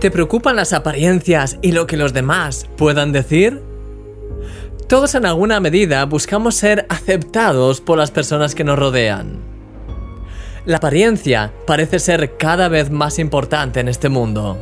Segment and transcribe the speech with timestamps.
[0.00, 3.60] ¿Te preocupan las apariencias y lo que los demás puedan decir?
[4.86, 9.40] Todos en alguna medida buscamos ser aceptados por las personas que nos rodean.
[10.66, 14.56] La apariencia parece ser cada vez más importante en este mundo.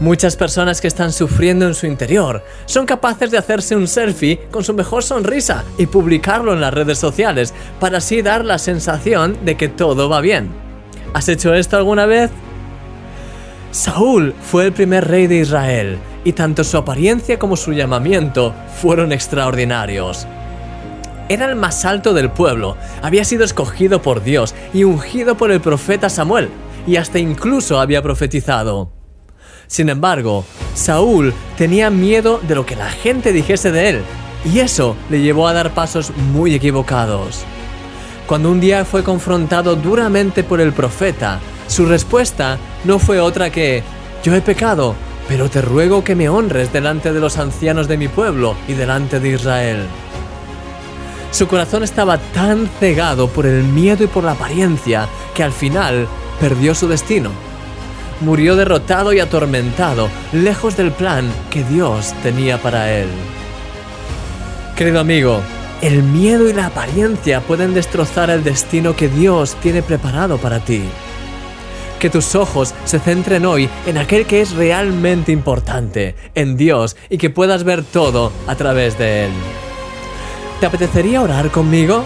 [0.00, 4.64] Muchas personas que están sufriendo en su interior son capaces de hacerse un selfie con
[4.64, 9.56] su mejor sonrisa y publicarlo en las redes sociales para así dar la sensación de
[9.56, 10.50] que todo va bien.
[11.14, 12.32] ¿Has hecho esto alguna vez?
[13.72, 19.12] Saúl fue el primer rey de Israel y tanto su apariencia como su llamamiento fueron
[19.12, 20.26] extraordinarios.
[21.30, 25.62] Era el más alto del pueblo, había sido escogido por Dios y ungido por el
[25.62, 26.50] profeta Samuel,
[26.86, 28.92] y hasta incluso había profetizado.
[29.68, 30.44] Sin embargo,
[30.74, 34.02] Saúl tenía miedo de lo que la gente dijese de él,
[34.44, 37.44] y eso le llevó a dar pasos muy equivocados.
[38.26, 43.82] Cuando un día fue confrontado duramente por el profeta, su respuesta no fue otra que,
[44.22, 44.94] yo he pecado,
[45.28, 49.20] pero te ruego que me honres delante de los ancianos de mi pueblo y delante
[49.20, 49.86] de Israel.
[51.30, 56.06] Su corazón estaba tan cegado por el miedo y por la apariencia que al final
[56.38, 57.30] perdió su destino.
[58.20, 63.08] Murió derrotado y atormentado, lejos del plan que Dios tenía para él.
[64.76, 65.40] Querido amigo,
[65.80, 70.82] el miedo y la apariencia pueden destrozar el destino que Dios tiene preparado para ti.
[72.02, 77.16] Que tus ojos se centren hoy en aquel que es realmente importante, en Dios, y
[77.16, 79.30] que puedas ver todo a través de Él.
[80.58, 82.02] ¿Te apetecería orar conmigo?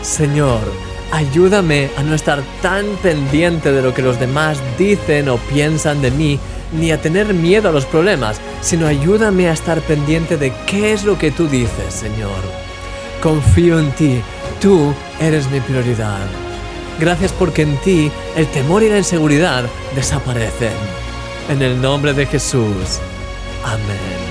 [0.00, 0.60] Señor,
[1.12, 6.10] ayúdame a no estar tan pendiente de lo que los demás dicen o piensan de
[6.10, 6.40] mí,
[6.72, 11.04] ni a tener miedo a los problemas, sino ayúdame a estar pendiente de qué es
[11.04, 12.40] lo que tú dices, Señor.
[13.22, 14.22] Confío en ti,
[14.62, 16.47] tú eres mi prioridad.
[16.98, 20.72] Gracias porque en ti el temor y la inseguridad desaparecen.
[21.48, 22.98] En el nombre de Jesús.
[23.64, 24.28] Amén.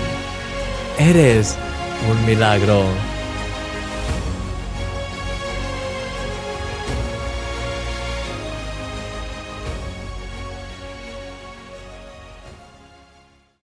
[0.99, 1.57] Eres
[2.09, 2.83] un milagro.